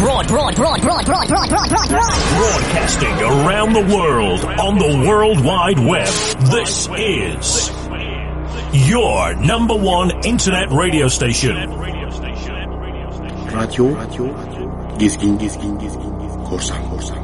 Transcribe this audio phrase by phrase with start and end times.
[0.00, 2.14] broad, broad, broad, broad, broad, broad, broad, broad, broad.
[2.38, 6.08] Broadcasting around the world on the World Wide Web.
[6.50, 7.70] This is
[8.88, 11.54] your number one internet radio station.
[13.52, 14.32] Radyo, radyo,
[14.98, 16.16] gezgin, gezgin, gezgin,
[16.48, 17.19] korsan, korsan,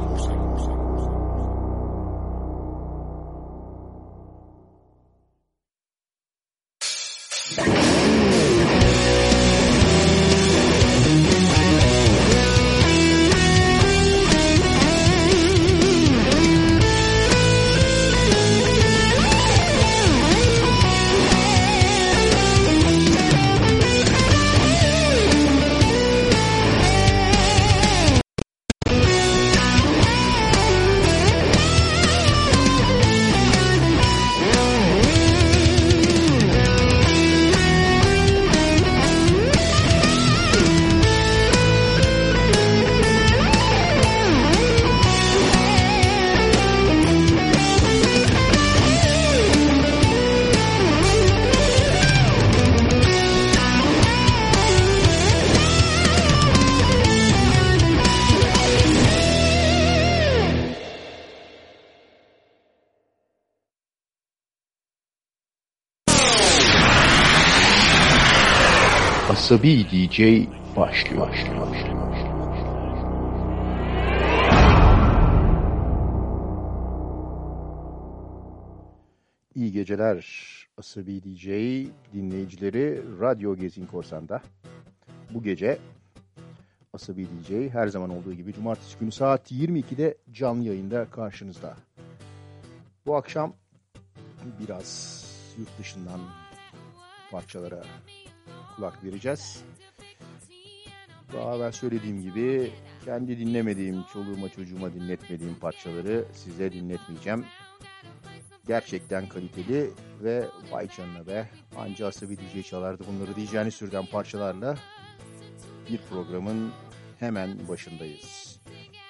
[69.47, 70.19] Asabi DJ
[70.75, 71.27] başlıyor.
[71.27, 71.97] başlıyor, başlıyor.
[79.55, 80.27] İyi geceler
[80.77, 81.47] Asabi DJ
[82.13, 84.41] dinleyicileri Radyo Gezin Korsan'da.
[85.33, 85.79] Bu gece
[86.93, 91.77] Asabi DJ her zaman olduğu gibi cumartesi günü saat 22'de canlı yayında karşınızda.
[93.05, 93.53] Bu akşam
[94.59, 95.23] biraz
[95.59, 96.19] yurt dışından
[97.31, 97.83] parçalara
[98.77, 99.63] kulak vereceğiz.
[101.33, 102.71] Daha evvel söylediğim gibi
[103.05, 107.45] kendi dinlemediğim, çoluğuma çocuğuma dinletmediğim parçaları size dinletmeyeceğim.
[108.67, 109.89] Gerçekten kaliteli
[110.23, 114.77] ve vay canına be anca asabi DJ çalardı bunları diyeceğini sürden parçalarla
[115.89, 116.71] bir programın
[117.19, 118.59] hemen başındayız.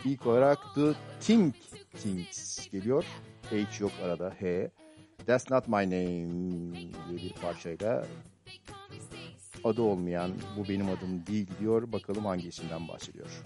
[0.05, 1.55] İlk olarak The Think
[1.91, 3.05] Things geliyor.
[3.49, 4.71] H yok arada H.
[5.25, 6.75] That's Not My Name
[7.09, 8.05] diye bir parçayla
[9.63, 11.91] adı olmayan bu benim adım değil diyor.
[11.91, 13.43] Bakalım hangisinden bahsediyor.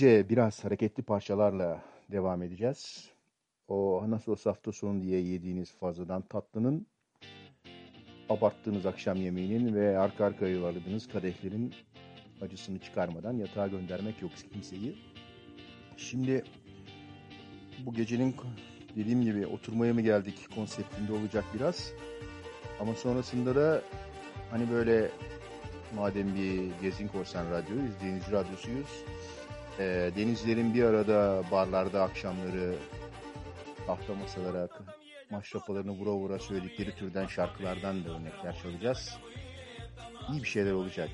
[0.00, 1.82] Gece biraz hareketli parçalarla
[2.12, 3.10] devam edeceğiz.
[3.68, 6.86] O nasıl olsa hafta sonu diye yediğiniz fazladan tatlının,
[8.28, 11.74] abarttığınız akşam yemeğinin ve arka arkaya yuvarladığınız kadehlerin
[12.40, 14.96] acısını çıkarmadan yatağa göndermek yok kimseyi.
[15.96, 16.44] Şimdi
[17.86, 18.36] bu gecenin
[18.96, 21.92] dediğim gibi oturmaya mı geldik konseptinde olacak biraz.
[22.80, 23.82] Ama sonrasında da
[24.50, 25.10] hani böyle
[25.94, 29.04] madem bir Gezin Korsan Radyo'yuz, Deniz Radyosuyuz.
[29.80, 32.74] E, denizlerin bir arada barlarda akşamları
[33.86, 34.68] tahta masalara,
[35.30, 39.18] maşrapalarını vura vura söyledikleri türden şarkılardan da örnekler çalacağız.
[40.32, 41.10] İyi bir şeyler olacak.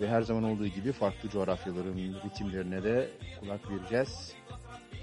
[0.00, 3.10] Ve her zaman olduğu gibi farklı coğrafyaların ritimlerine de
[3.40, 4.34] kulak vereceğiz.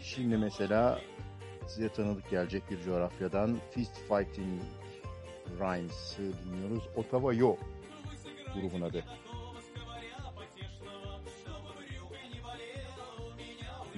[0.02, 1.02] Şimdi mesela
[1.68, 4.62] size tanıdık gelecek bir coğrafyadan Fist Fighting
[5.60, 6.84] Rhymes'ı dinliyoruz.
[6.96, 7.56] Ottawa Yo
[8.56, 9.04] grubun adı.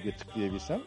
[0.06, 0.80] Bir de tıklayabilsem.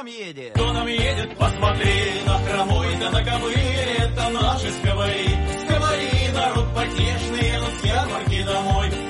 [0.00, 0.52] Там едет?
[0.54, 5.28] Кто нам едет, посмотри, на хромой да на ковыле, это наши сковори.
[5.64, 9.09] Сковори, народ потешный, едут с ярмарки домой.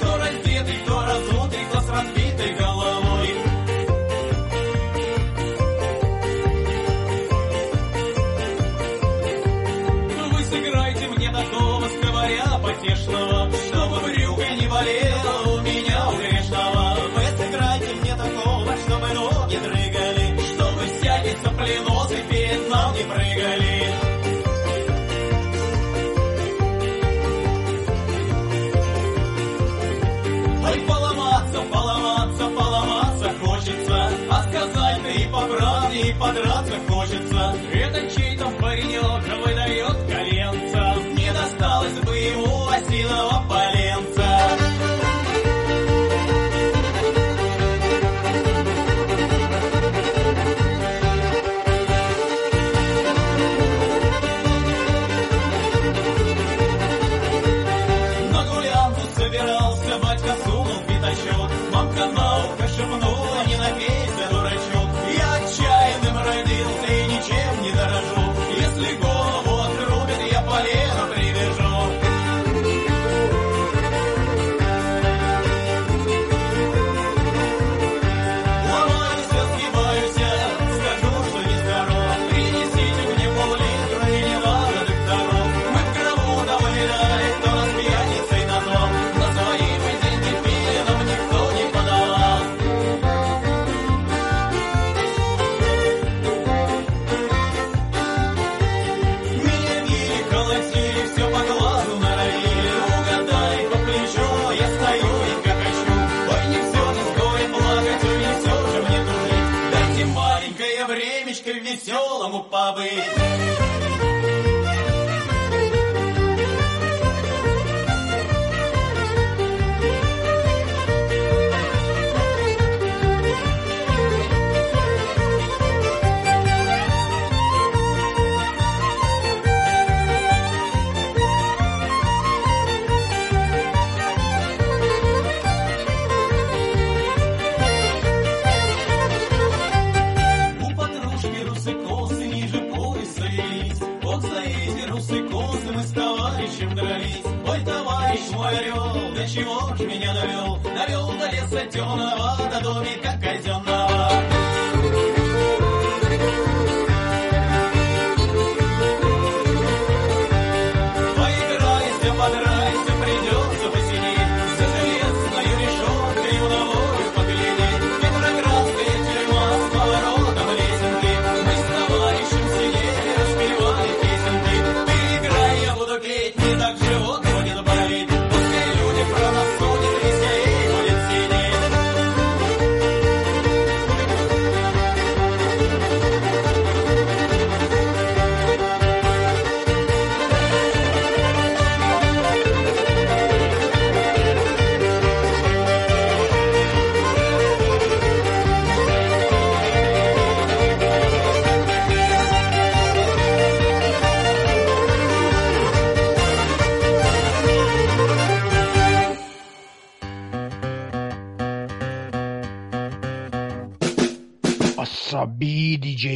[215.83, 216.07] DJ.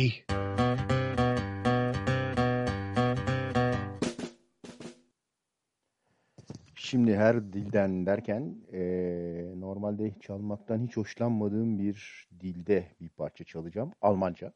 [6.75, 13.93] Şimdi her dilden derken eee, normalde çalmaktan hiç hoşlanmadığım bir dilde bir parça çalacağım.
[14.03, 14.53] Almanca.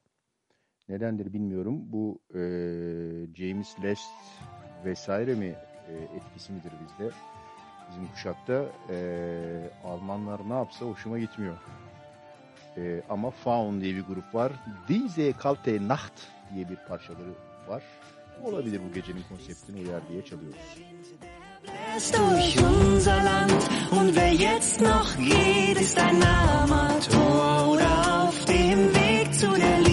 [0.89, 1.93] Nedendir bilmiyorum.
[1.93, 2.41] Bu eee,
[3.35, 4.11] James Last
[4.85, 5.47] vesaire mi
[5.89, 7.11] eee, etkisi midir bizde?
[7.91, 11.57] Bizim kuşakta eee, Almanlar ne yapsa hoşuma gitmiyor.
[12.79, 14.53] Eee, ama Faun diye bir grup var.
[14.89, 16.13] Diese kalte Nacht
[16.55, 17.33] diye bir parçaları
[17.69, 17.83] var.
[18.45, 20.59] Olabilir bu gecenin konseptine uyar diye çalıyoruz.
[22.13, 23.63] durch unser Land.
[23.91, 29.88] Und wer jetzt noch geht, ist ein Amateur oder auf dem Weg zu der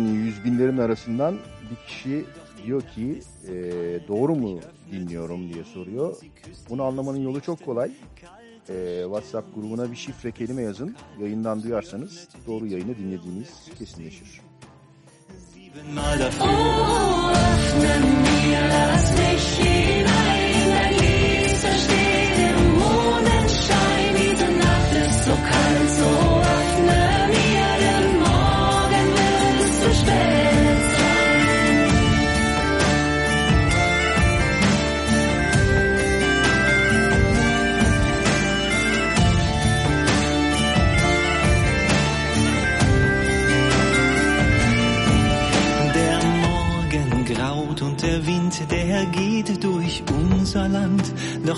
[0.00, 1.34] dinleyen yüz binlerin arasından
[1.70, 2.24] bir kişi
[2.66, 3.52] diyor ki e,
[4.08, 4.60] doğru mu
[4.92, 6.16] dinliyorum diye soruyor.
[6.70, 7.90] Bunu anlamanın yolu çok kolay.
[8.68, 10.96] E, WhatsApp grubuna bir şifre kelime yazın.
[11.20, 14.40] Yayından duyarsanız doğru yayını dinlediğiniz kesinleşir.
[16.40, 17.32] Oh,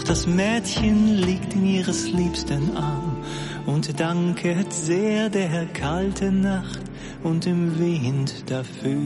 [0.09, 3.17] das Mädchen liegt in ihres Liebsten Arm
[3.67, 6.83] und danket sehr der kalten Nacht
[7.23, 8.99] und dem Wind dafür.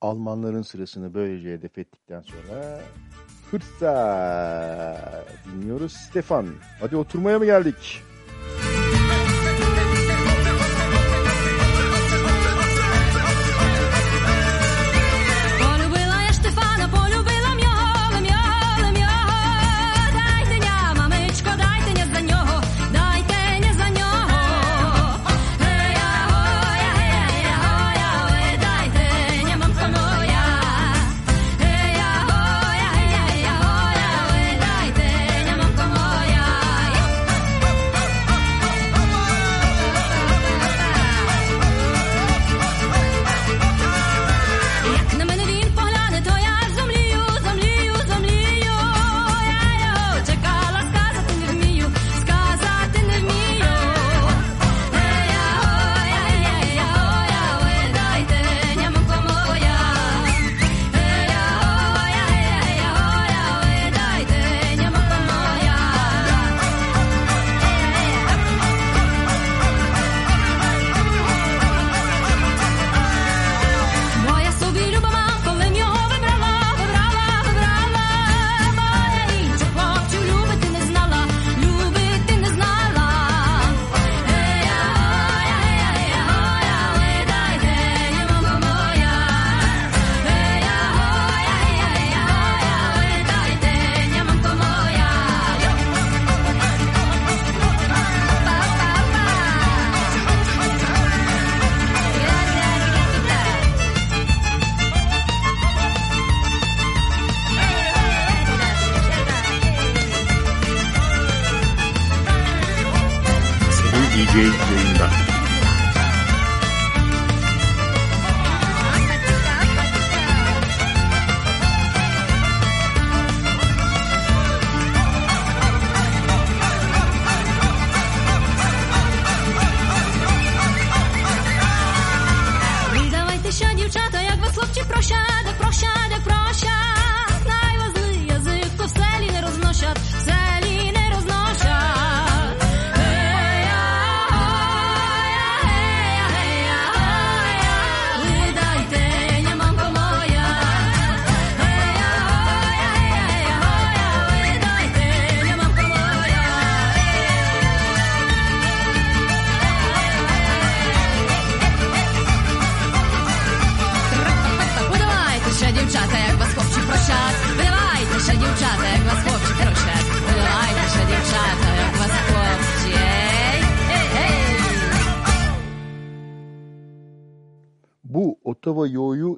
[0.00, 2.80] Almanların sırasını böylece hedef ettikten sonra
[3.50, 6.46] Hırsa dinliyoruz Stefan.
[6.80, 8.02] Hadi oturmaya mı geldik?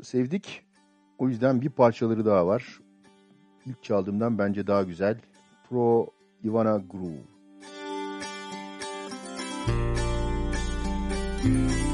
[0.07, 0.63] sevdik.
[1.19, 2.81] O yüzden bir parçaları daha var.
[3.67, 5.21] İlk çaldığımdan bence daha güzel.
[5.69, 6.07] Pro
[6.45, 7.23] Ivana Groove.
[11.45, 11.86] Müzik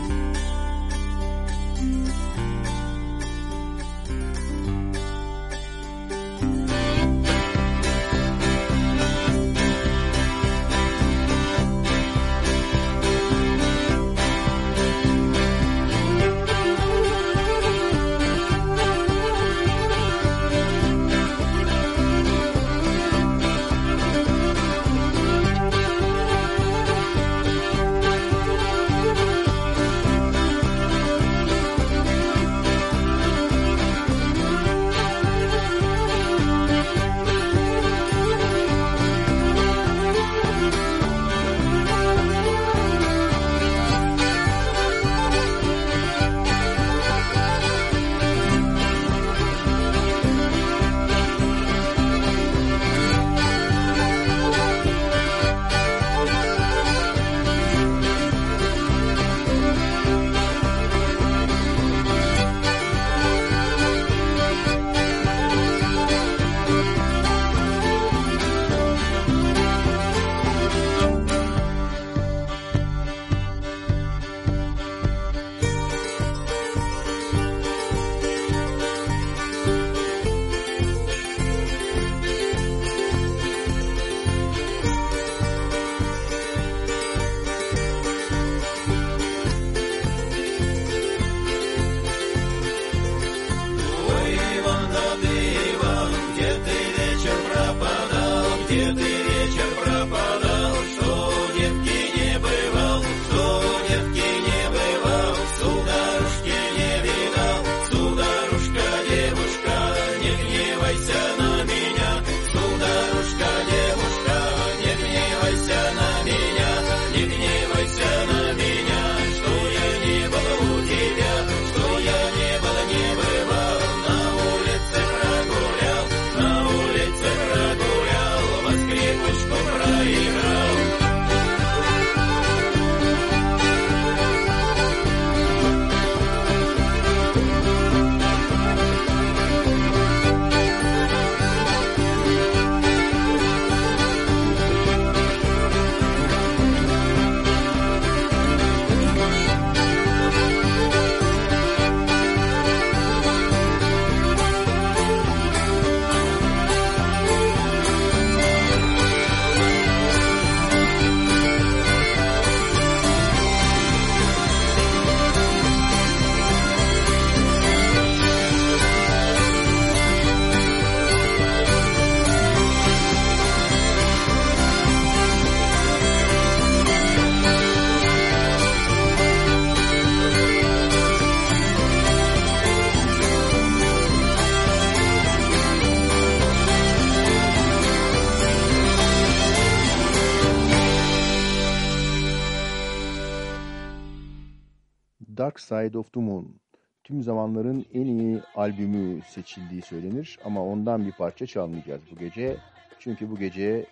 [195.72, 196.60] Side of the Moon
[197.04, 202.56] tüm zamanların en iyi albümü seçildiği söylenir ama ondan bir parça çalmayacağız bu gece.
[202.98, 203.86] Çünkü bu gece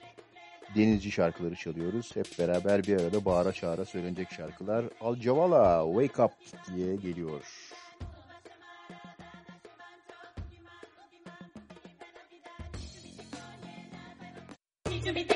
[0.77, 2.17] denizci şarkıları çalıyoruz.
[2.17, 4.85] Hep beraber bir arada bağıra çağıra söylenecek şarkılar.
[5.01, 6.33] Al Cavala Wake Up
[6.77, 7.45] diye geliyor.
[14.87, 15.31] Need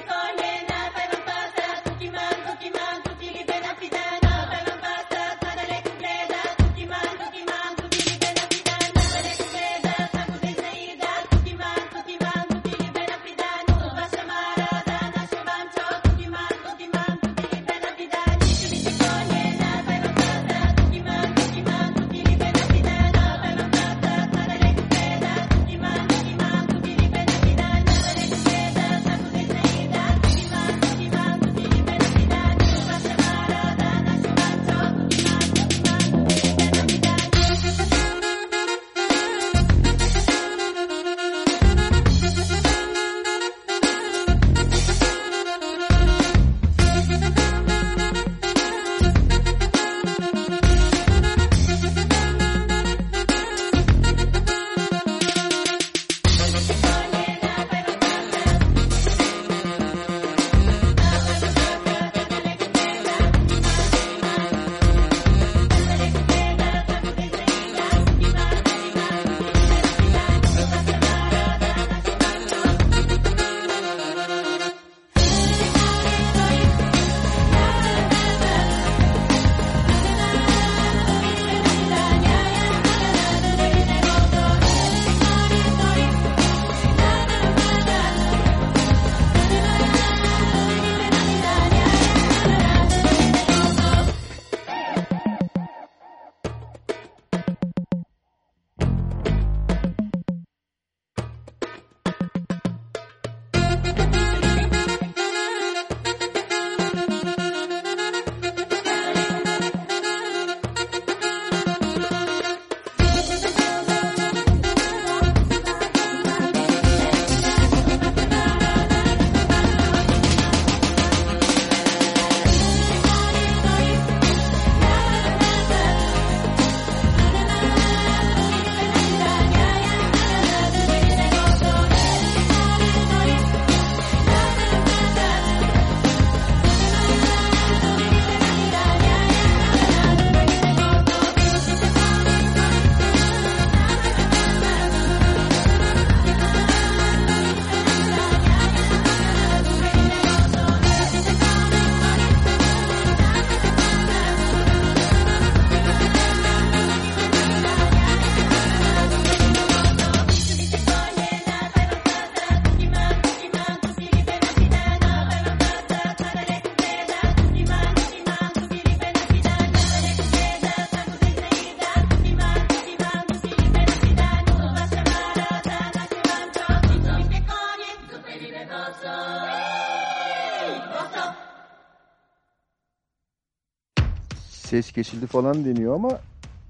[184.74, 186.20] ses kesildi falan deniyor ama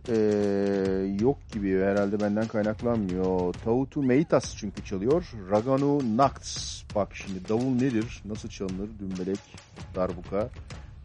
[0.08, 0.16] e,
[1.20, 3.52] yok gibi herhalde benden kaynaklanmıyor.
[3.52, 5.32] Tautu Meitas çünkü çalıyor.
[5.50, 6.82] Raganu Nakts.
[6.94, 8.22] Bak şimdi davul nedir?
[8.24, 8.88] Nasıl çalınır?
[8.98, 9.38] Dümbelek,
[9.94, 10.48] darbuka.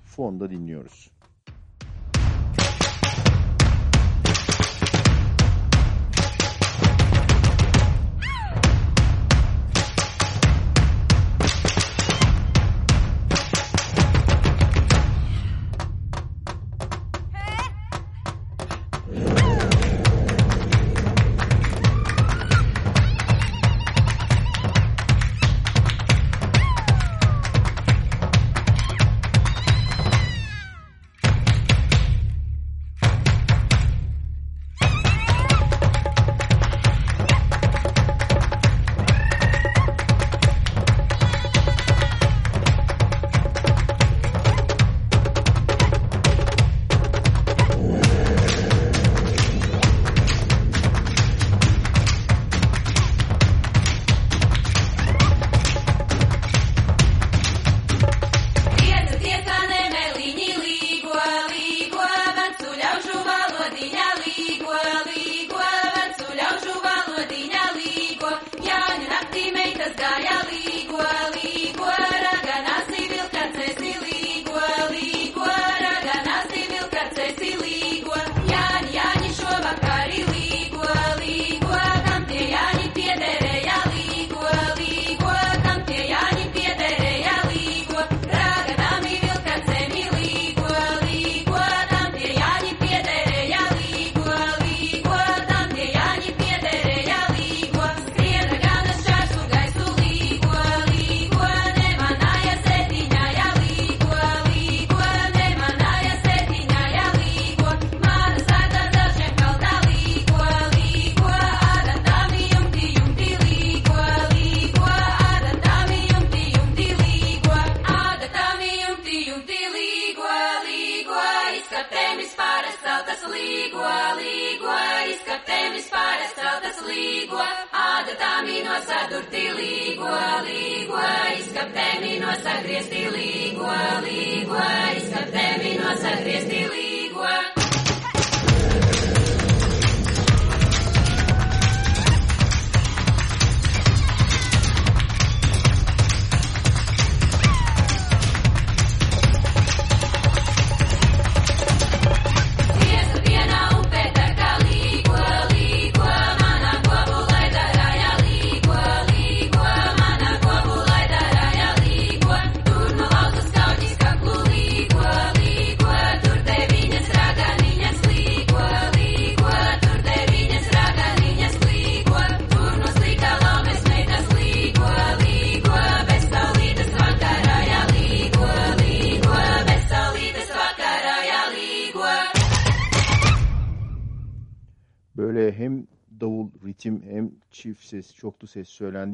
[0.05, 1.09] Fonda dinliyoruz.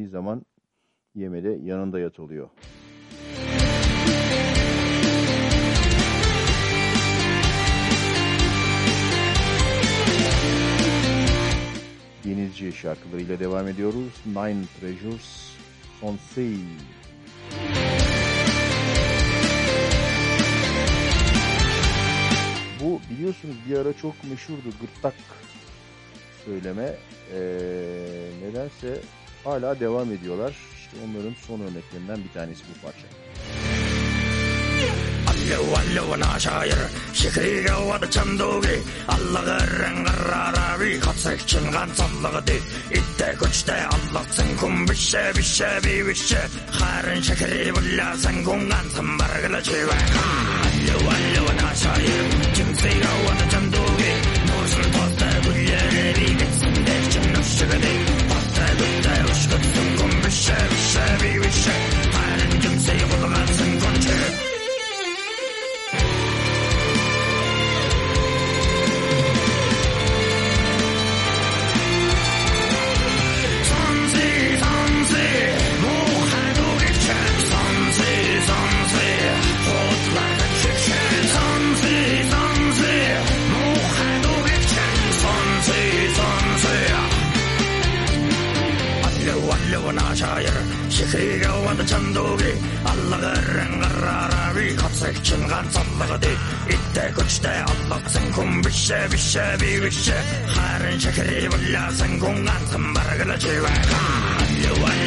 [0.06, 0.46] gittiği zaman
[1.15, 2.50] yemede yanında yat oluyor.
[12.26, 14.22] Denizci şarkılarıyla devam ediyoruz.
[14.26, 15.56] Nine Treasures,
[16.02, 16.60] On Sonsei.
[22.82, 25.15] Bu biliyorsunuz bir ara çok meşhurdu gırtlak
[26.46, 26.96] söyleme.
[27.34, 27.39] Ee,
[28.41, 29.02] nedense
[29.45, 30.55] hala devam ediyorlar.
[30.77, 33.08] İşte onların son örneklerinden bir tanesi bu parça.
[35.95, 36.79] اللون شاير
[37.13, 38.79] شكري قوض چندوغي
[39.15, 42.60] الله غرن غرارابي خطسك چنغان صلغدي
[42.97, 46.41] إتا كوچتا الله سنكم بشا بشا بي بشا
[46.77, 50.05] خارن شكري بلا سنكم غان سنبرغل جيوان
[50.65, 52.23] اللون اللون شاير
[52.55, 54.13] جمسي قوض چندوغي
[54.47, 58.24] نور سلطوستا بلا ربي بسندك چنف شغدي
[58.77, 60.57] Details, Stützen, Komische,
[60.89, 61.41] Schäbige,
[62.13, 64.55] Meinen Gipsel, Robertsen, Grunde.
[91.15, 92.51] sega wa da chandogi
[92.91, 94.43] alla garang garara
[96.75, 98.69] itte kuchte alla sen kum bi
[99.82, 100.17] bishe
[100.56, 103.73] harin chakri bulla sen gan sambar gala chiva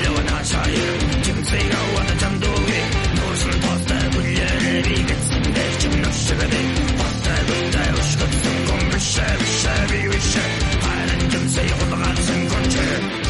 [0.06, 0.88] yo na cha yo
[1.24, 2.80] chin sega wa da chandogi
[3.16, 6.62] no sen poste bulle vi gatsin de chin no shiga de
[6.98, 7.58] poste bi
[10.12, 10.44] bishe
[10.84, 13.27] harin chin sega wa da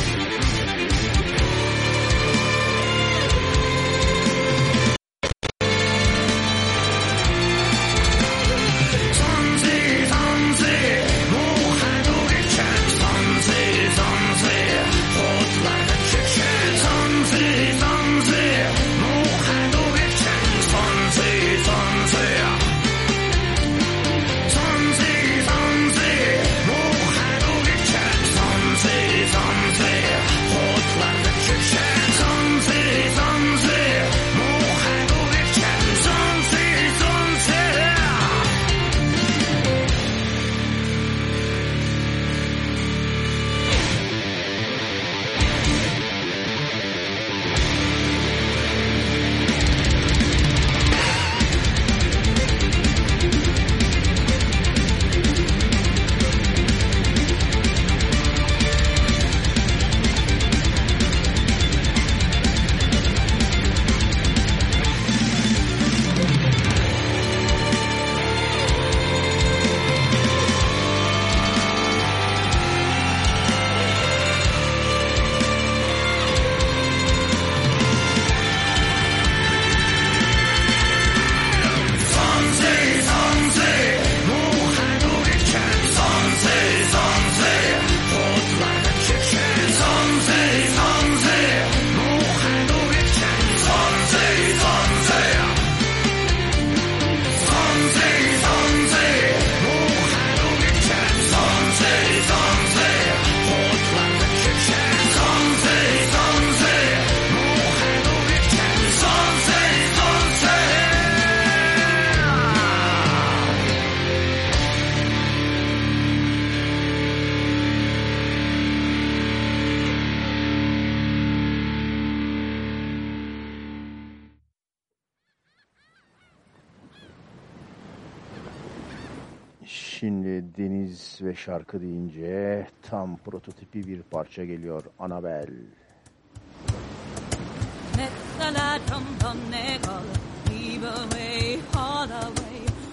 [131.49, 135.49] şarkı deyince tam prototipi bir parça geliyor Anabel.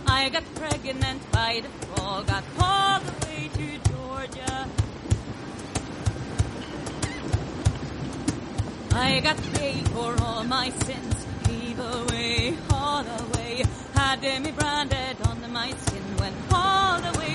[0.08, 4.68] I got pregnant by the fall, got all the way to Georgia.
[8.94, 13.64] I got paid for all my sins, gave away, all away,
[13.94, 17.35] had them branded on my skin, went all the way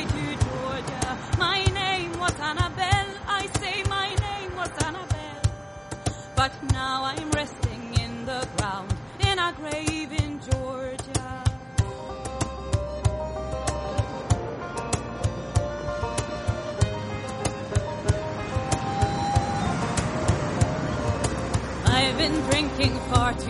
[6.40, 8.90] But now I'm resting in the ground
[9.29, 11.44] in a grave in Georgia.
[21.85, 23.49] I've been drinking far too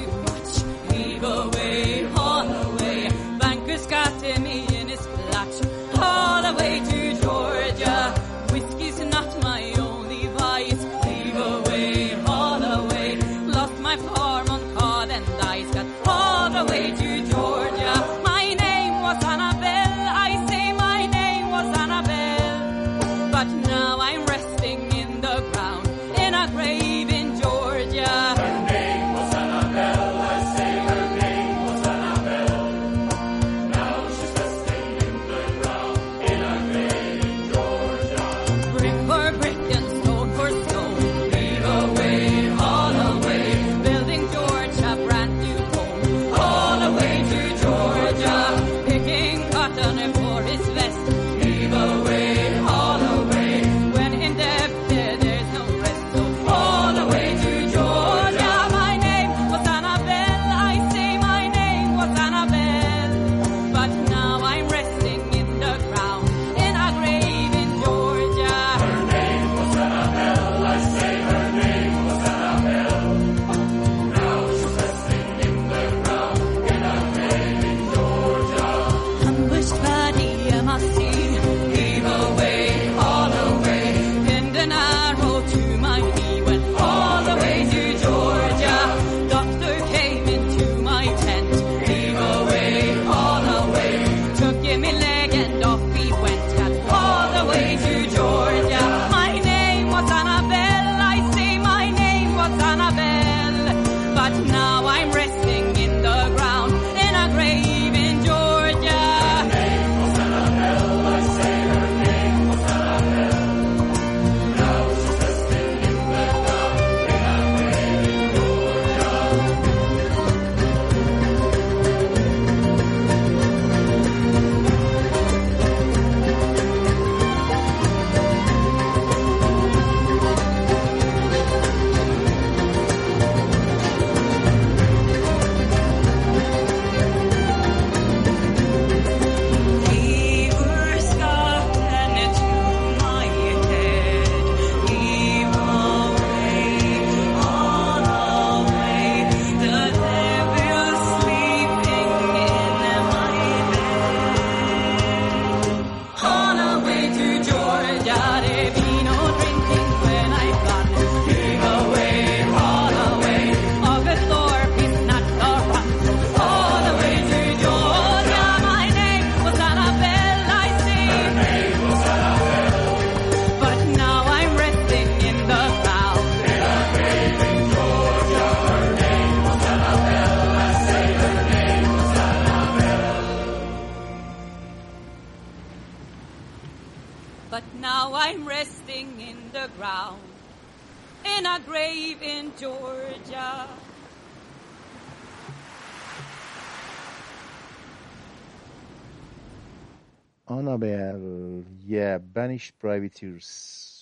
[202.60, 203.46] Banished Privateers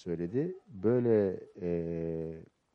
[0.04, 0.54] söyledi.
[0.68, 1.70] Böyle e,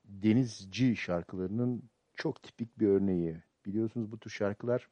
[0.05, 3.37] denizci şarkılarının çok tipik bir örneği.
[3.65, 4.89] Biliyorsunuz bu tür şarkılar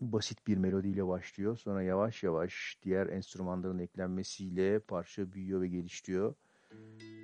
[0.00, 1.56] basit bir melodiyle başlıyor.
[1.56, 6.34] Sonra yavaş yavaş diğer enstrümanların eklenmesiyle parça büyüyor ve gelişiyor.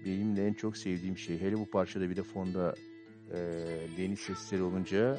[0.07, 1.41] Benim de en çok sevdiğim şey.
[1.41, 2.75] Hele bu parçada bir de fonda
[3.33, 3.39] e,
[3.99, 5.19] deniz sesleri olunca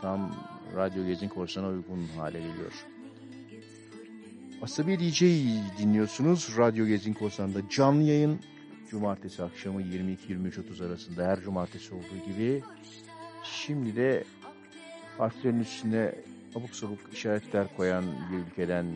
[0.00, 0.34] tam
[0.76, 2.93] radyo gezin korsana uygun hale geliyor.
[4.64, 5.22] Asabi DJ
[5.78, 6.58] dinliyorsunuz.
[6.58, 8.40] Radyo Gezin Korsan'da canlı yayın.
[8.90, 12.62] Cumartesi akşamı 22-23.30 arasında her cumartesi olduğu gibi.
[13.42, 14.24] Şimdi de
[15.18, 16.14] harflerin üstüne
[16.54, 18.86] abuk sabuk işaretler koyan bir ülkeden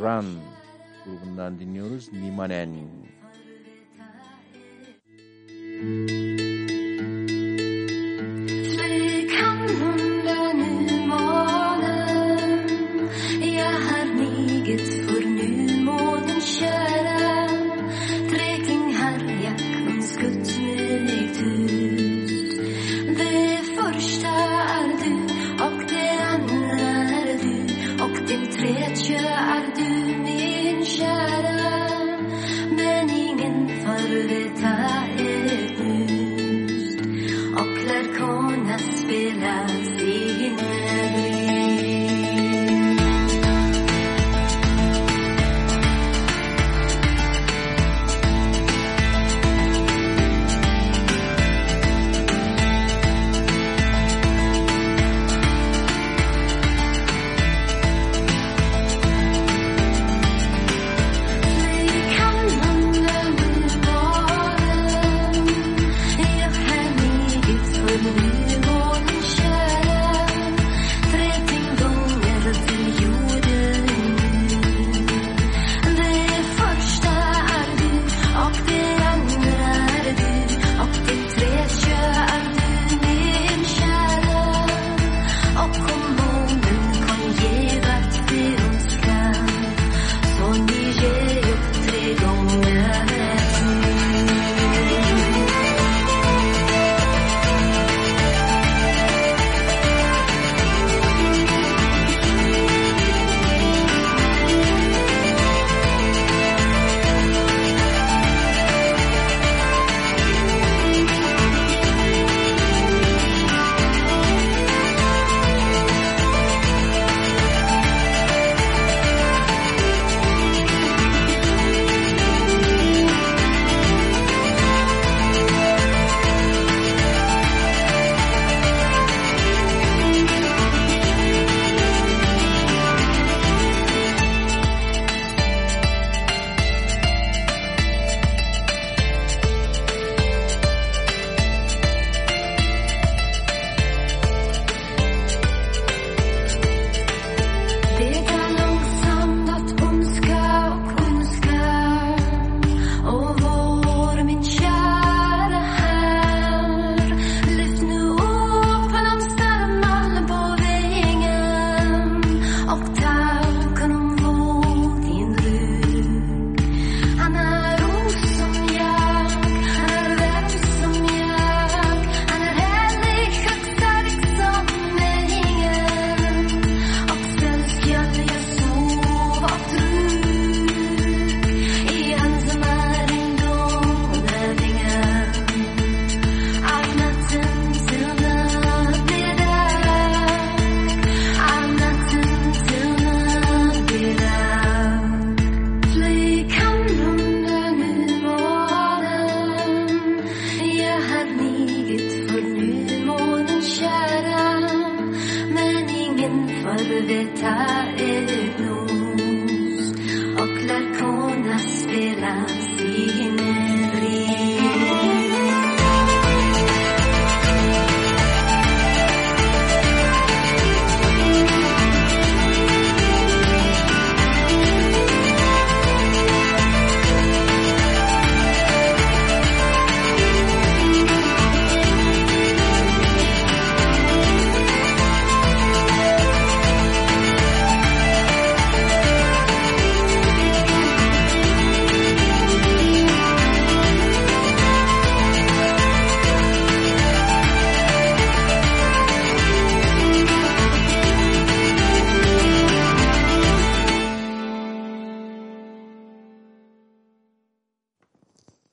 [0.00, 0.26] Run
[1.04, 2.12] grubundan dinliyoruz.
[2.12, 2.70] Nimanen.
[5.80, 6.45] Flykanten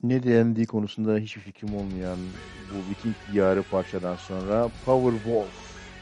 [0.08, 2.18] ne dendiği konusunda hiçbir fikrim olmayan
[2.54, 5.54] bu Viking diyarı parçadan sonra Powerwolf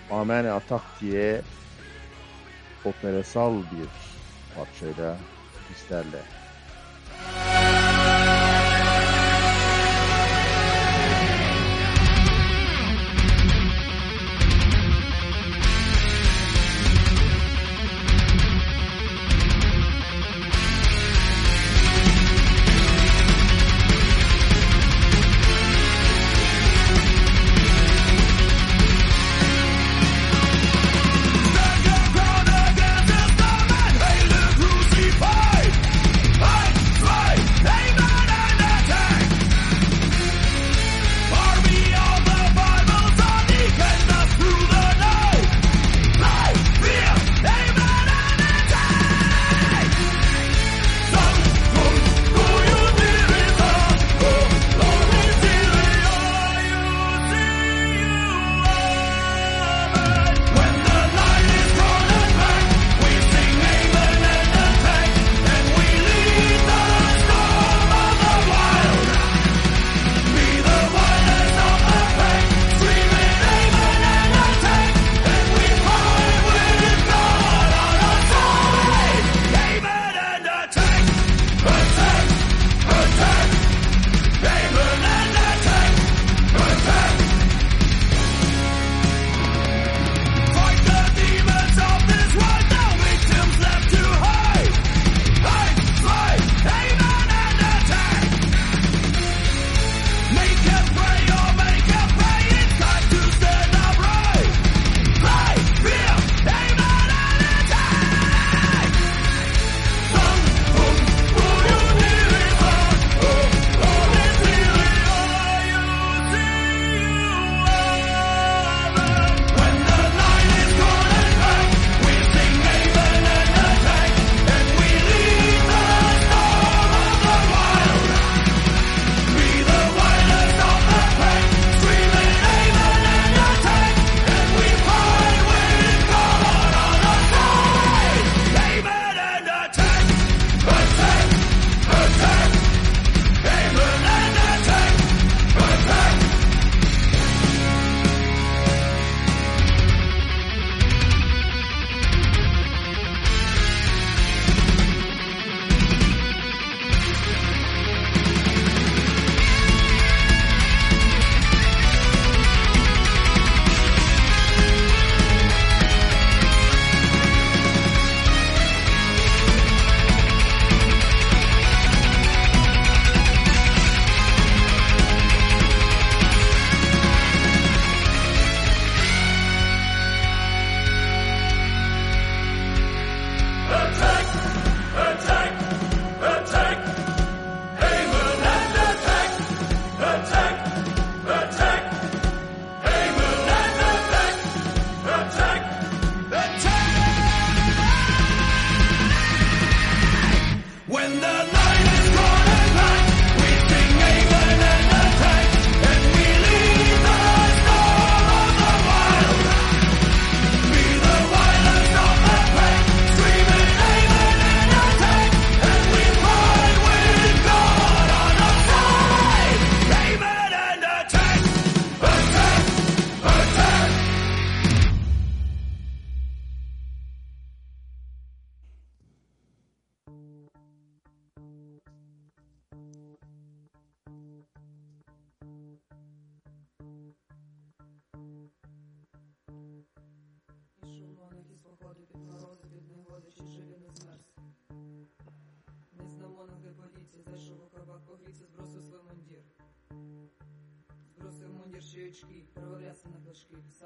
[0.08, 1.42] Amen Atak diye
[2.84, 3.90] operasal bir
[4.50, 5.28] parçayla
[5.68, 6.41] bizlerle.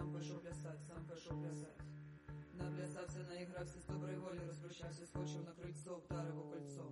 [0.06, 1.80] сам пішов плясать, сам пішов плясать.
[2.54, 6.92] Наплясався, наігрався з доброї волі, розпрощався, скочив на крильцо, вдарив у кольцо.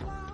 [0.00, 0.27] why.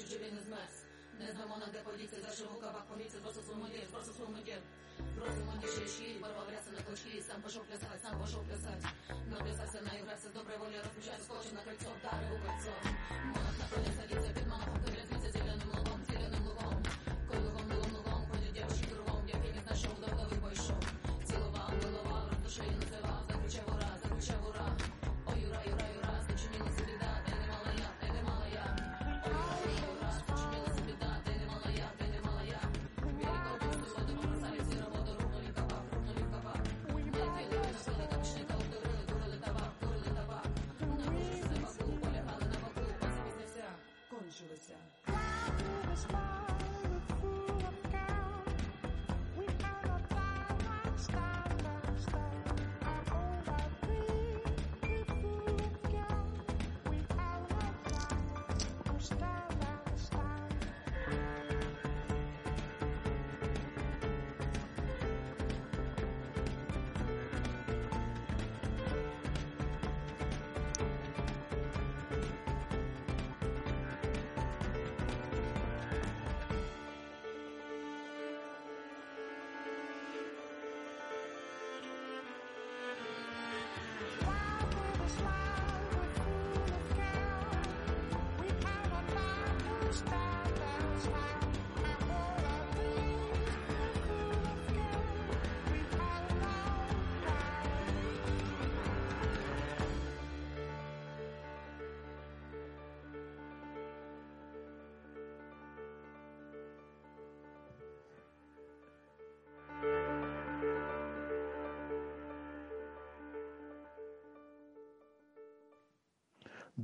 [0.00, 0.74] çekilin hizmet
[1.20, 4.56] ne zamana depolice Zašel u kabak police Prosto su umolje, prosto su umolje
[5.16, 8.80] Prosto mu niše iški, borba vrasa na kočki Sam pošao plesat, sam pošao plesat
[9.32, 11.89] Naplesat se, naigrat se, s dobre volje Razmišljat se, skočit na krajco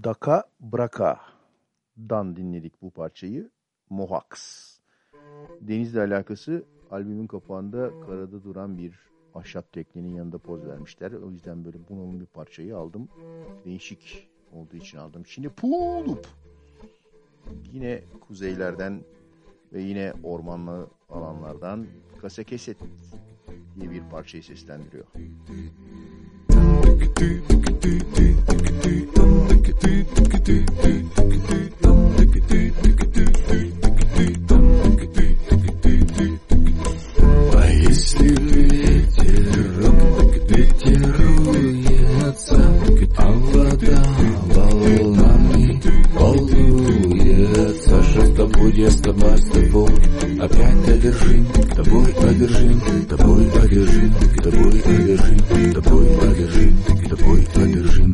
[0.04, 3.50] Daka Braka'dan dinledik bu parçayı.
[3.90, 4.30] Mohax.
[5.60, 8.94] Denizle alakası albümün kapağında karada duran bir
[9.34, 11.12] ahşap teknenin yanında poz vermişler.
[11.12, 13.08] O yüzden böyle bunalım bir parçayı aldım.
[13.64, 15.26] Değişik olduğu için aldım.
[15.26, 16.26] Şimdi Pulup.
[17.72, 19.00] Yine kuzeylerden
[19.72, 21.86] ve yine ormanlı alanlardan
[22.20, 22.78] Kasekeset
[23.80, 25.06] diye bir parçayı seslendiriyor.
[29.66, 29.72] А
[37.68, 39.90] если ветерок,
[40.48, 41.74] ветеруется,
[43.16, 44.02] а вода
[44.54, 45.82] волнами
[46.14, 48.22] волнуется, что
[48.68, 49.90] я с тобой, с
[50.42, 54.12] опять одержим, тобой одержим, тобой одержим,
[54.44, 56.76] тобой одержим, тобой одержим,
[57.08, 58.05] тобой одержим.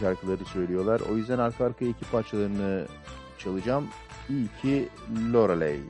[0.00, 1.00] şarkıları söylüyorlar.
[1.12, 2.86] O yüzden arka arkaya iki parçalarını
[3.38, 3.86] çalacağım.
[4.28, 4.88] İyi ki
[5.32, 5.80] Loreley.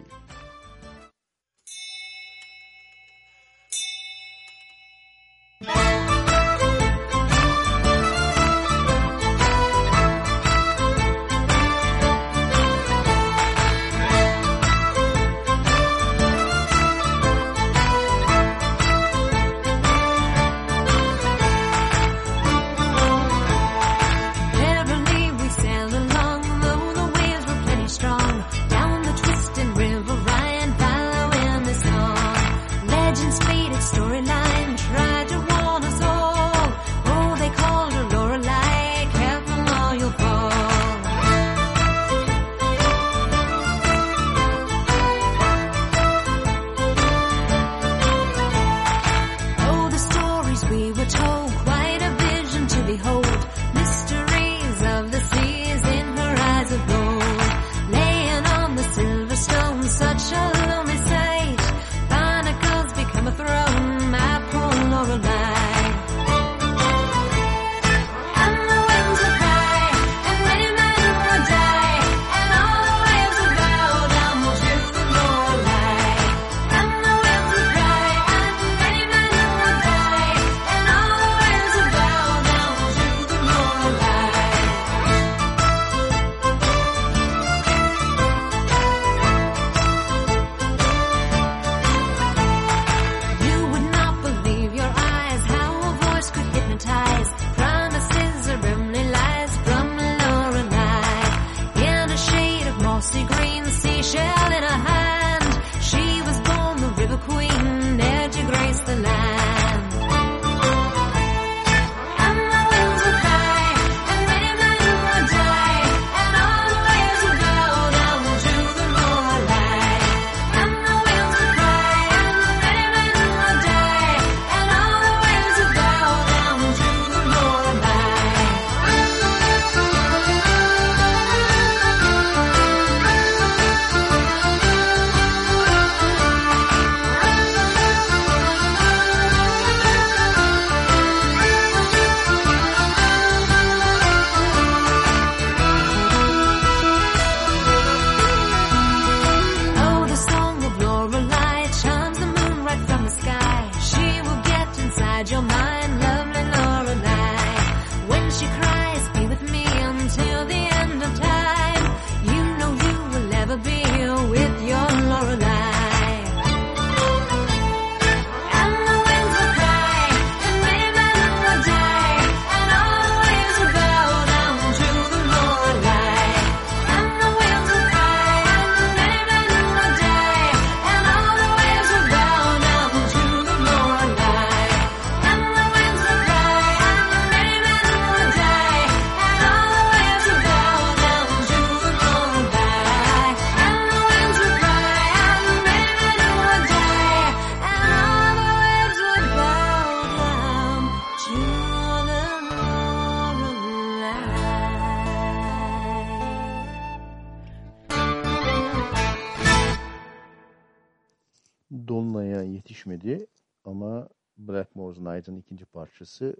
[215.00, 216.36] Night'ın ikinci parçası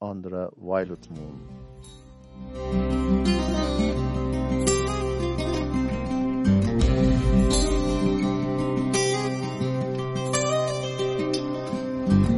[0.00, 1.40] Andra Violet Moon.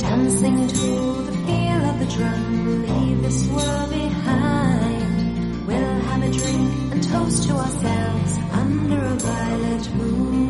[0.01, 5.67] Dancing to the feel of the drum, leave this world behind.
[5.67, 10.46] We'll have a drink and toast to ourselves under a violet moon.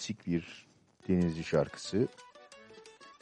[0.00, 0.66] klasik bir
[1.08, 2.08] denizci şarkısı.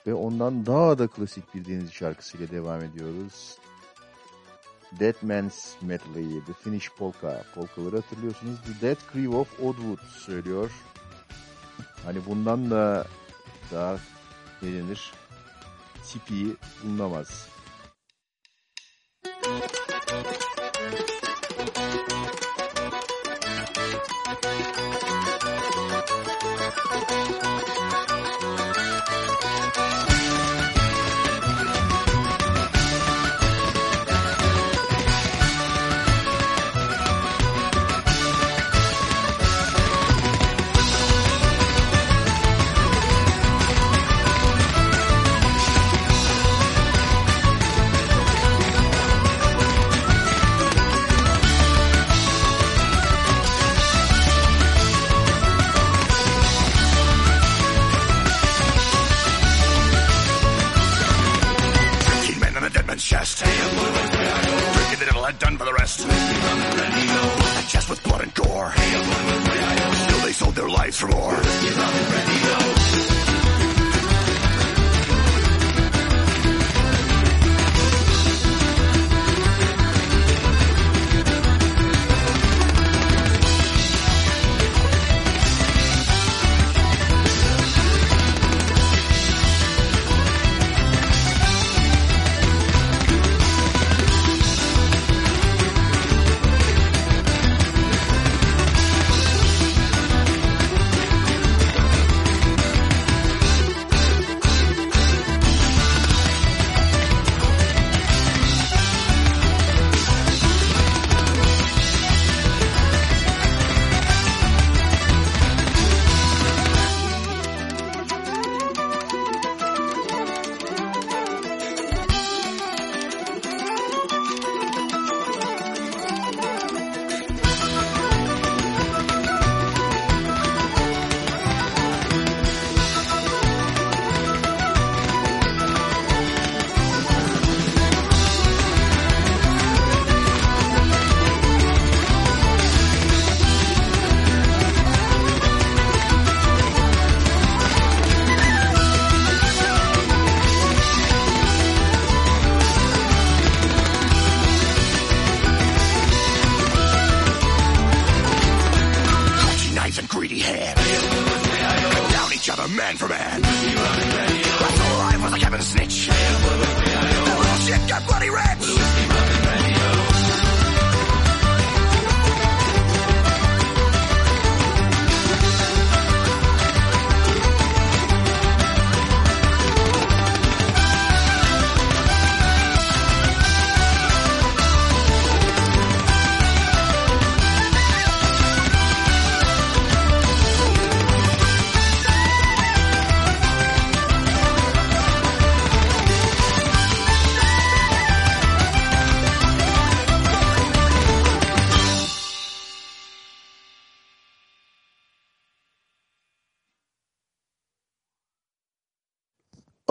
[0.07, 3.59] Ve ondan daha da klasik bir denizci şarkısıyla devam ediyoruz.
[5.01, 7.45] Dead Man's Medley, The Finnish Polka.
[7.55, 8.59] Polkaları hatırlıyorsunuz.
[8.62, 10.70] The Dead Crew of Oddwood söylüyor.
[12.05, 13.07] Hani bundan da
[13.72, 13.99] daha
[14.62, 15.12] ne denir?
[16.05, 17.49] Tipi bulunamaz.
[20.09, 20.58] Thank you.
[70.91, 72.78] floor.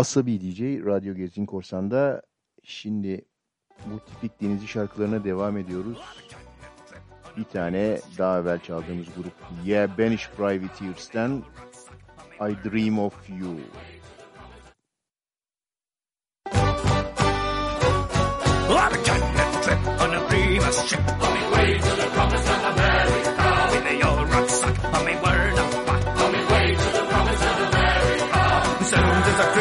[0.08, 2.22] Asabi DJ Radyo Gezgin Korsan'da
[2.64, 3.26] şimdi
[3.86, 5.98] bu tipik denizci şarkılarına devam ediyoruz.
[7.38, 9.34] Bir tane daha evvel çaldığımız grup
[9.66, 11.44] Yeah Banish Privateers'ten
[12.42, 13.58] I Dream of You.
[19.04, 21.00] Taking that trip on a Primus ship.
[21.00, 22.07] On my way to the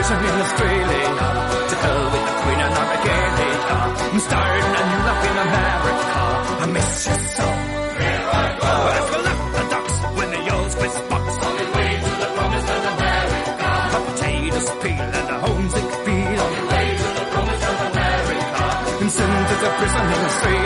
[0.07, 0.13] To
[1.83, 3.59] hell with the Queen and regalia.
[4.07, 6.23] I'm starting a new life in America.
[6.63, 7.47] I miss you so.
[7.47, 8.73] I go.
[8.87, 9.11] Let's
[9.59, 10.43] the docks when the
[11.11, 11.27] box.
[11.47, 13.31] On way to the promised land
[14.07, 14.69] potatoes
[15.11, 16.41] and a homesick feel.
[16.47, 17.67] On way to the promised
[17.99, 18.27] land.
[19.03, 20.66] And sent to the prison in Australia.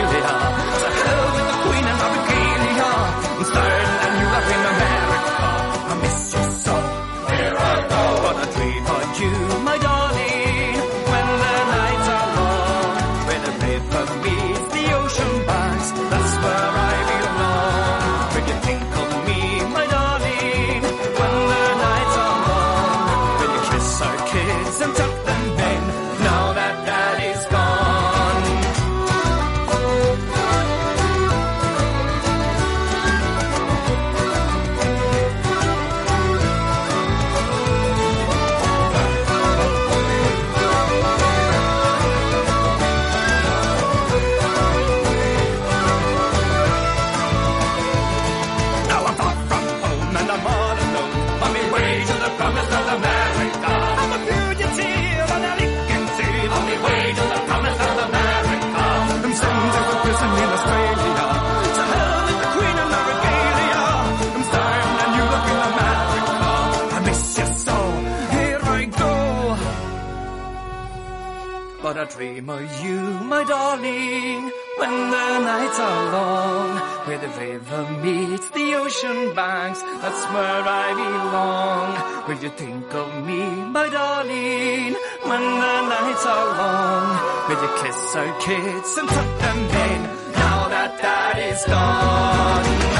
[73.51, 74.49] darling,
[74.79, 76.69] when the nights are long,
[77.05, 81.89] where the river meets the ocean banks, that's where I belong.
[82.27, 83.41] Will you think of me,
[83.77, 84.93] my darling,
[85.29, 87.07] when the nights are long,
[87.47, 90.01] will you kiss our kids and tuck them in,
[90.39, 92.90] now that daddy's gone?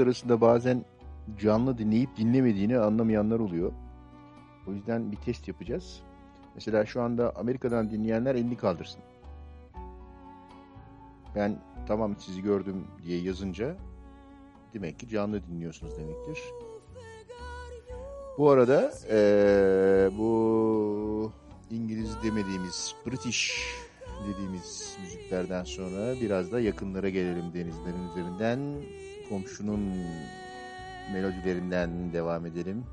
[0.00, 0.84] Arasında bazen
[1.38, 3.72] canlı dinleyip dinlemediğini anlamayanlar oluyor.
[4.66, 6.02] O yüzden bir test yapacağız.
[6.54, 9.00] Mesela şu anda Amerika'dan dinleyenler elini kaldırsın.
[11.34, 13.76] Ben tamam sizi gördüm diye yazınca
[14.74, 16.38] demek ki canlı dinliyorsunuz demektir.
[18.38, 21.32] Bu arada eee, bu
[21.70, 23.64] İngiliz demediğimiz British
[24.28, 28.58] dediğimiz müziklerden sonra biraz da yakınlara gelelim denizlerin üzerinden
[29.30, 29.80] komşunun
[31.12, 32.84] melodilerinden devam edelim.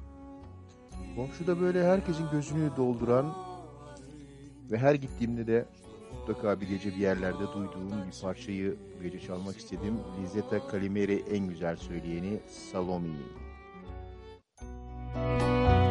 [1.16, 3.34] Komşuda böyle herkesin gözünü dolduran
[4.72, 5.66] ve her gittiğimde de
[6.14, 10.00] mutlaka bir gece bir yerlerde duyduğum bir parçayı bu gece çalmak istedim.
[10.24, 12.40] Lizzetta Calimeri en güzel söyleyeni
[12.72, 13.08] Salome.
[15.16, 15.87] Müzik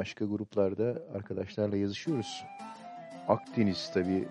[0.00, 2.44] başka gruplarda arkadaşlarla yazışıyoruz.
[3.28, 4.28] Akdeniz tabii.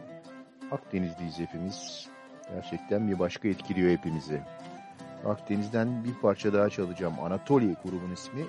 [0.72, 2.08] Akdenizliyiz hepimiz.
[2.54, 4.42] Gerçekten bir başka etkiliyor hepimizi.
[5.26, 7.14] Akdeniz'den bir parça daha çalacağım.
[7.20, 8.46] Anatoly grubun ismi.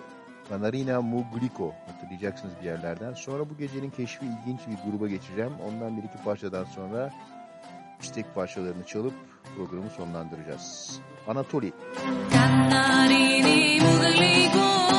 [0.49, 3.15] Kanarina Mugliko hatırlayacaksınız bir yerlerden.
[3.15, 5.53] Sonra bu gecenin keşfi ilginç bir gruba geçeceğim.
[5.69, 7.11] Ondan bir iki parçadan sonra
[8.03, 9.15] istek parçalarını çalıp
[9.57, 11.01] programı sonlandıracağız.
[11.29, 11.73] Anatoly.
[12.33, 14.90] Kanarina Mugliko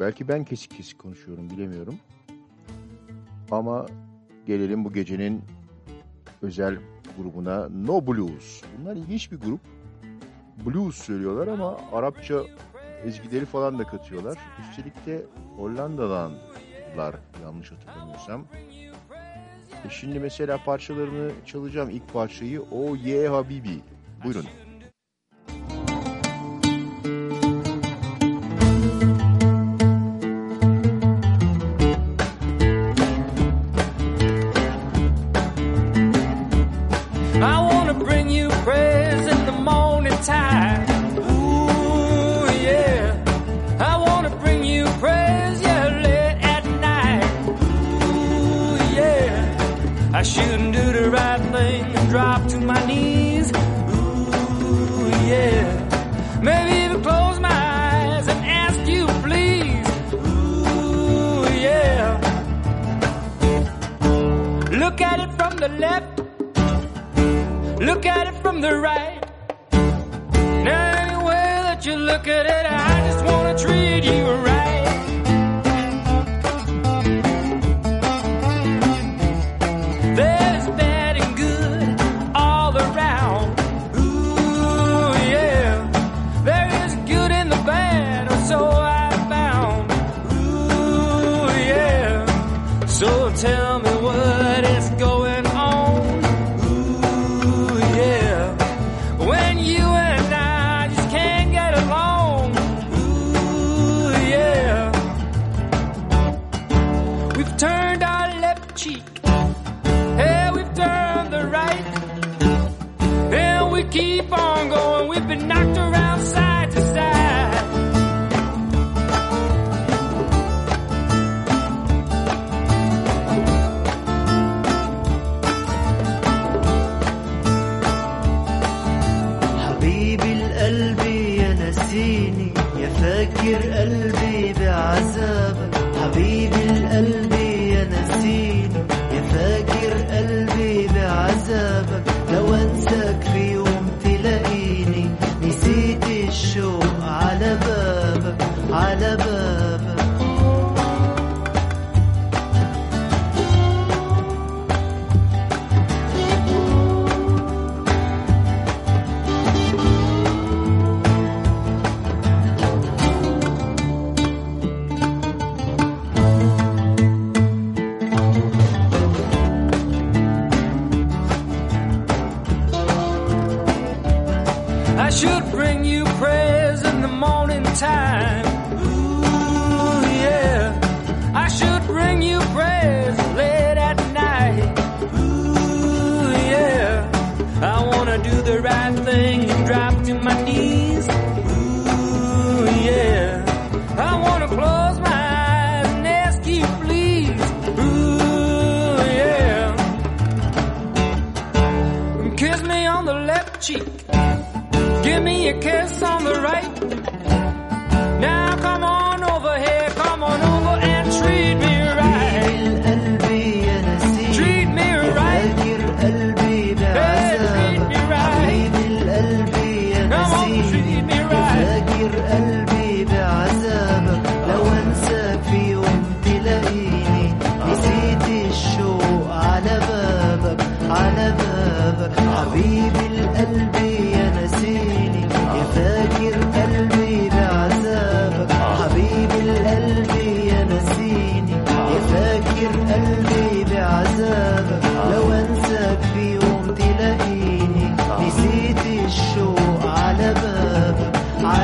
[0.00, 1.96] Belki ben kesik kesik konuşuyorum bilemiyorum.
[3.50, 3.86] Ama
[4.46, 5.42] gelelim bu gecenin
[6.42, 6.78] özel
[7.18, 8.62] grubuna No Blues.
[8.78, 9.60] Bunlar ilginç bir grup.
[10.66, 12.42] Blues söylüyorlar ama Arapça
[13.04, 14.38] ezgileri falan da katıyorlar.
[14.60, 15.22] Üstelik de
[15.56, 18.44] Hollandalılar yanlış hatırlamıyorsam.
[19.84, 23.80] E şimdi mesela parçalarını çalacağım ilk parçayı O Ye Habibi.
[24.24, 24.44] Buyurun.
[24.44, 24.60] Buyurun.
[68.60, 69.20] the right.
[69.72, 72.66] Now, any way that you look at it.
[72.66, 72.89] I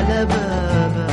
[0.06, 1.12] على بابك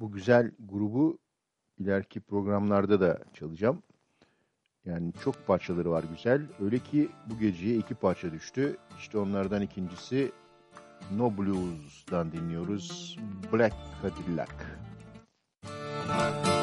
[0.00, 1.18] Bu güzel grubu
[1.78, 3.82] ileriki programlarda da çalacağım.
[4.84, 6.42] Yani çok parçaları var güzel.
[6.60, 8.76] Öyle ki bu geceye iki parça düştü.
[8.98, 10.32] İşte onlardan ikincisi
[11.16, 13.18] No Blues'dan dinliyoruz.
[13.52, 14.50] Black Cadillac.
[16.06, 16.57] She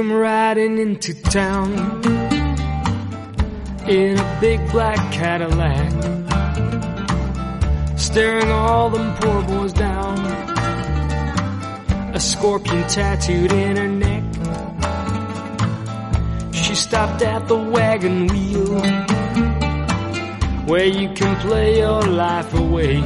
[0.00, 1.70] come riding into town
[3.86, 5.90] in a big black Cadillac,
[7.98, 10.18] staring all them poor boys down.
[12.14, 14.24] A scorpion tattooed in her neck.
[16.54, 18.80] She stopped at the wagon wheel
[20.64, 22.96] where you can play your life away.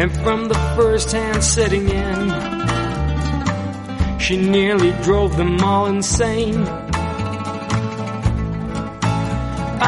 [0.00, 2.45] And from the first hand setting in,
[4.25, 6.63] she nearly drove them all insane.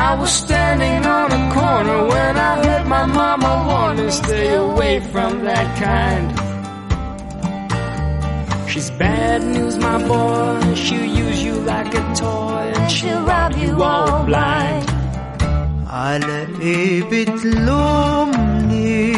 [0.09, 4.99] I was standing on a corner when I heard my mama warn me stay away
[5.11, 6.27] from that kind.
[8.69, 10.75] She's bad news, my boy.
[10.83, 14.89] She'll use you like a toy and she'll rob you all blind.
[15.87, 19.13] على ايه بتلومني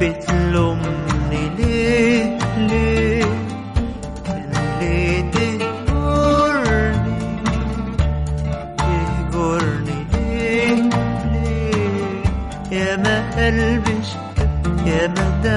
[0.00, 0.87] بتلومني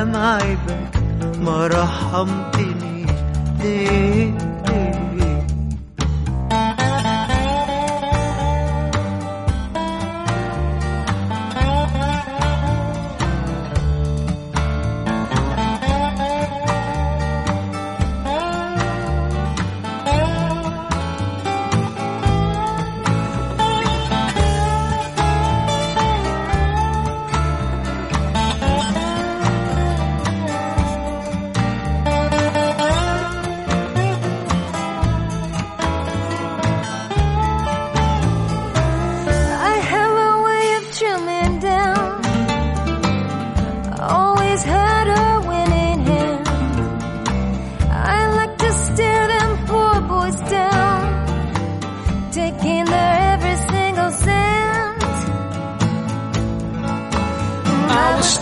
[0.03, 1.03] أنا معيبك
[1.41, 3.11] ما رحمتنيش
[3.61, 4.33] ليه؟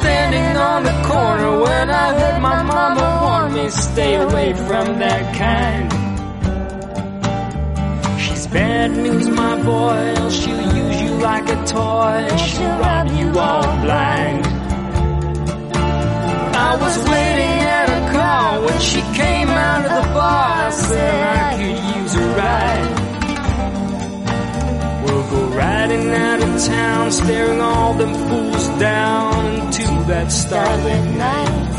[0.00, 5.24] Standing on the corner when I heard my mama warn me stay away from that
[5.44, 5.86] kind.
[8.20, 10.30] She's bad news, my boy.
[10.30, 12.36] She'll use you like a toy.
[12.48, 14.42] She'll rob you all blind.
[16.68, 20.66] I was waiting at a car when she came out of the bar.
[20.66, 22.99] I said I could use a ride.
[25.56, 31.69] Riding out of town, staring all them fools down into that starlit night.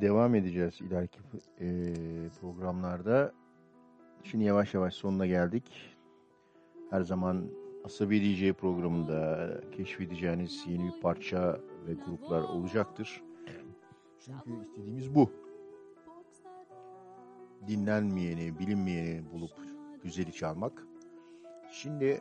[0.00, 1.18] devam edeceğiz ileriki
[1.60, 1.68] e,
[2.40, 3.32] programlarda.
[4.22, 5.96] Şimdi yavaş yavaş sonuna geldik.
[6.90, 7.50] Her zaman
[7.84, 13.22] Asabi DJ programında keşfedeceğiniz yeni bir parça ve gruplar olacaktır.
[14.20, 15.30] Çünkü istediğimiz bu.
[17.68, 19.52] Dinlenmeyeni, bilinmeyeni bulup
[20.02, 20.86] güzeli çalmak.
[21.70, 22.20] Şimdi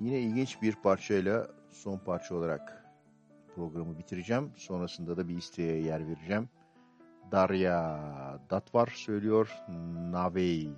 [0.00, 2.86] yine ilginç bir parçayla son parça olarak
[3.54, 4.52] programı bitireceğim.
[4.56, 6.48] Sonrasında da bir isteğe yer vereceğim.
[7.32, 7.98] Darya
[8.50, 9.48] Datvar söylüyor.
[10.10, 10.68] Navey.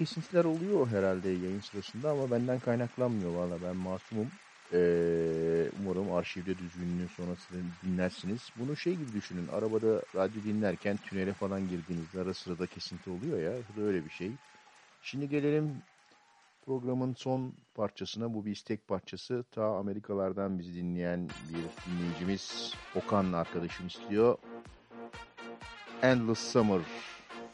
[0.00, 4.26] Kesintiler oluyor herhalde yayın sırasında ama benden kaynaklanmıyor valla ben masumum.
[4.72, 8.40] Ee, umarım arşivde düzgününü sonrasında dinlersiniz.
[8.56, 9.48] Bunu şey gibi düşünün.
[9.48, 13.52] Arabada radyo dinlerken tünele falan girdiğinizde ara sırada kesinti oluyor ya.
[13.52, 14.30] Bu da öyle bir şey.
[15.02, 15.82] Şimdi gelelim
[16.66, 18.34] programın son parçasına.
[18.34, 19.44] Bu bir istek parçası.
[19.54, 24.38] Ta Amerikalardan bizi dinleyen bir dinleyicimiz Okan arkadaşım istiyor.
[26.02, 26.80] Endless Summer.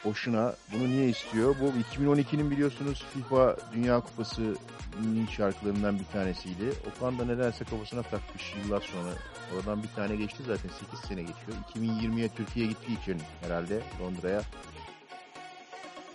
[0.07, 0.55] Boşuna.
[0.73, 1.57] Bunu niye istiyor?
[1.61, 6.73] Bu 2012'nin biliyorsunuz FIFA Dünya Kupası'nın şarkılarından bir tanesiydi.
[6.97, 9.13] Okan da nedense kafasına takmış yıllar sonra.
[9.57, 11.59] Oradan bir tane geçti zaten 8 sene geçiyor.
[11.75, 14.43] 2020'ye Türkiye gittiği için herhalde Londra'ya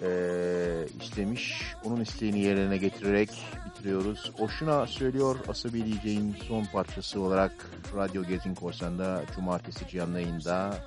[0.04, 1.64] ee, istemiş.
[1.84, 3.30] Onun isteğini yerine getirerek
[3.66, 4.32] bitiriyoruz.
[4.40, 10.78] Boşuna söylüyor Asabi DJ'in son parçası olarak Radyo Gezin Korsan'da Cumartesi canlı yayında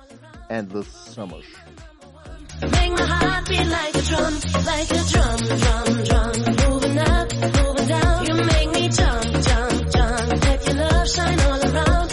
[0.49, 1.43] Endless Summer.
[11.15, 12.11] Shine all around,